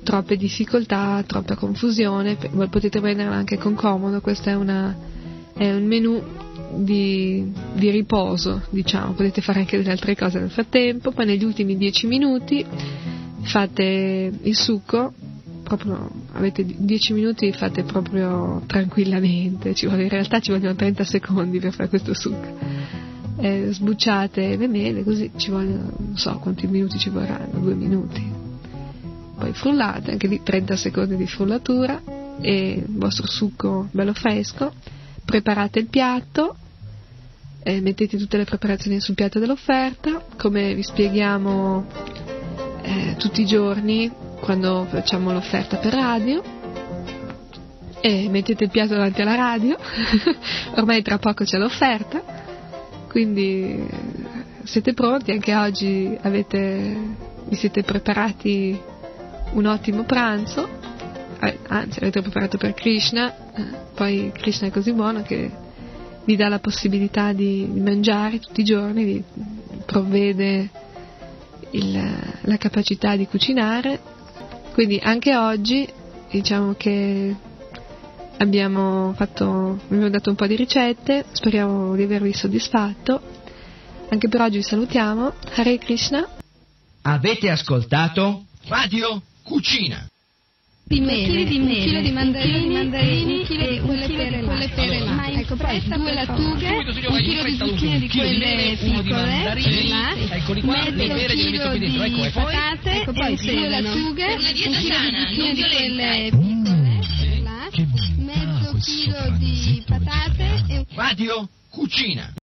troppe 0.04 0.36
difficoltà, 0.36 1.24
troppa 1.26 1.56
confusione, 1.56 2.36
potete 2.70 3.00
prenderla 3.00 3.36
anche 3.36 3.58
con 3.58 3.74
comodo, 3.74 4.22
questo 4.22 4.50
è, 4.50 4.54
una, 4.54 4.96
è 5.56 5.72
un 5.72 5.86
menù 5.86 6.22
di, 6.76 7.52
di, 7.74 7.90
riposo, 7.90 8.64
diciamo, 8.70 9.14
potete 9.14 9.42
fare 9.42 9.60
anche 9.60 9.78
delle 9.78 9.92
altre 9.92 10.16
cose 10.16 10.40
nel 10.40 10.50
frattempo, 10.50 11.12
poi 11.12 11.26
negli 11.26 11.44
ultimi 11.44 11.78
10 11.78 12.08
minuti 12.08 12.66
fate 13.42 14.32
il 14.42 14.56
succo, 14.56 15.14
proprio, 15.64 16.10
avete 16.34 16.66
10 16.66 17.14
minuti 17.14 17.52
fate 17.52 17.84
proprio 17.84 18.62
tranquillamente, 18.68 19.74
vuole, 19.84 20.04
in 20.04 20.10
realtà 20.10 20.40
ci 20.40 20.52
vogliono 20.52 20.76
30 20.76 21.04
secondi 21.04 21.60
per 21.60 21.74
fare 21.74 21.90
questo 21.90 22.14
succo. 22.14 22.92
Eh, 23.38 23.70
sbucciate 23.72 24.56
le 24.56 24.68
mele, 24.68 25.04
così 25.04 25.32
ci 25.36 25.50
vogliono, 25.50 25.92
non 25.98 26.18
so 26.18 26.38
quanti 26.38 26.68
minuti 26.68 26.98
ci 26.98 27.10
vorranno, 27.10 27.60
due 27.60 27.74
minuti. 27.74 28.22
Poi 29.38 29.52
frullate, 29.54 30.12
anche 30.12 30.28
lì 30.28 30.42
30 30.44 30.76
secondi 30.76 31.16
di 31.16 31.26
frullatura 31.26 32.02
e 32.40 32.84
il 32.88 32.98
vostro 32.98 33.28
succo 33.28 33.88
bello 33.92 34.14
fresco. 34.14 34.72
Preparate 35.26 35.80
il 35.80 35.88
piatto, 35.88 36.56
eh, 37.64 37.80
mettete 37.80 38.18
tutte 38.18 38.38
le 38.38 38.44
preparazioni 38.44 39.00
sul 39.00 39.16
piatto 39.16 39.40
dell'offerta, 39.40 40.26
come 40.38 40.76
vi 40.76 40.84
spieghiamo 40.84 41.86
eh, 42.82 43.16
tutti 43.18 43.42
i 43.42 43.46
giorni 43.46 44.12
quando 44.42 44.86
facciamo 44.90 45.32
l'offerta 45.32 45.78
per 45.78 45.94
radio. 45.94 46.62
E 48.02 48.28
mettete 48.30 48.66
il 48.66 48.70
piatto 48.70 48.96
davanti 48.96 49.22
alla 49.22 49.36
radio, 49.36 49.78
ormai 50.76 51.02
tra 51.02 51.18
poco 51.20 51.46
c'è 51.46 51.58
l'offerta, 51.58 52.22
quindi 53.08 53.88
siete 54.64 54.94
pronti, 54.94 55.32
anche 55.32 55.56
oggi 55.56 56.18
avete, 56.22 56.98
vi 57.46 57.56
siete 57.56 57.82
preparati 57.84 58.78
un 59.54 59.66
ottimo 59.68 60.04
pranzo, 60.04 60.68
eh, 61.40 61.60
anzi 61.70 62.00
avete 62.00 62.22
preparato 62.22 62.58
per 62.58 62.74
Krishna, 62.74 63.34
eh, 63.56 63.64
poi 63.96 64.34
Krishna 64.34 64.68
è 64.68 64.72
così 64.72 64.92
buono 64.92 65.22
che 65.22 65.63
vi 66.26 66.36
dà 66.36 66.48
la 66.48 66.60
possibilità 66.60 67.34
di 67.34 67.66
mangiare 67.76 68.40
tutti 68.40 68.62
i 68.62 68.66
giorni, 68.66 69.04
vi 69.04 69.24
provvede 69.86 70.70
il, 71.72 72.20
la 72.42 72.58
capacità 72.58 73.16
di 73.16 73.28
cucinare 73.28 74.14
quindi 74.74 75.00
anche 75.02 75.36
oggi 75.38 75.88
diciamo 76.32 76.74
che 76.74 77.36
abbiamo, 78.38 79.14
fatto, 79.16 79.80
abbiamo 79.86 80.10
dato 80.10 80.32
un 80.32 80.36
po' 80.36 80.48
di 80.48 80.56
ricette, 80.56 81.26
speriamo 81.32 81.96
di 81.96 82.02
avervi 82.02 82.34
soddisfatto. 82.34 83.22
Anche 84.10 84.28
per 84.28 84.42
oggi 84.42 84.58
vi 84.58 84.64
salutiamo. 84.64 85.32
Hare 85.54 85.78
Krishna. 85.78 86.28
Avete 87.04 87.52
ascoltato 87.52 88.46
Radio 88.66 89.22
Cucina 89.44 90.08
di 90.86 91.00
mele, 91.00 91.46
di 91.46 91.60
mele, 91.60 91.80
un 91.80 91.86
chilo 91.86 92.02
di 92.02 92.12
mandarini, 92.12 92.68
di 92.68 92.74
mandarini 92.74 93.40
un 93.40 93.46
chilo 93.46 93.70
di 93.70 93.80
quelle 93.80 94.08
pere, 94.08 94.44
quelle 94.44 94.70
pere 94.70 95.00
là. 95.00 95.12
Ma 95.12 95.28
ecco, 95.30 95.56
due 95.56 96.14
lattughe, 96.14 96.70
un 97.08 97.18
chilo 97.18 97.44
di 97.44 97.56
zucchine 97.56 98.00
di 98.00 98.10
quelle 98.10 98.78
piccole, 98.80 99.44
là, 99.88 100.14
mezzo 100.16 100.54
chilo 100.54 101.78
di 101.78 101.98
patate, 102.32 102.92
ecco 102.92 103.14
poi 103.14 103.36
due 103.36 103.70
lattughe, 103.70 104.34
un 104.34 104.40
chilo 104.54 104.74
di 104.74 105.16
zucchine 105.18 105.54
di 105.54 105.62
quelle 105.62 106.30
piccole, 106.32 107.42
là, 107.42 107.70
mezzo 108.18 108.78
chilo 108.82 109.38
di 109.38 109.84
patate 109.88 110.64
e... 110.68 110.86
Radio 110.96 111.50
Cucina 111.70 112.34